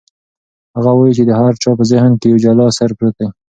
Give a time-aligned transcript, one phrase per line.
[0.75, 3.27] هغه وایي چې د هر چا په ذهن کې یو جلا اثر پروت دی.